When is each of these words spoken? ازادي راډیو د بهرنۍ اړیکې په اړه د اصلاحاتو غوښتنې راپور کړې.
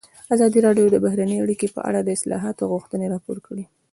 ازادي 0.35 0.59
راډیو 0.67 0.87
د 0.91 0.95
بهرنۍ 1.05 1.37
اړیکې 1.41 1.67
په 1.75 1.79
اړه 1.89 1.99
د 2.03 2.09
اصلاحاتو 2.17 2.69
غوښتنې 2.71 3.05
راپور 3.13 3.37
کړې. 3.47 3.63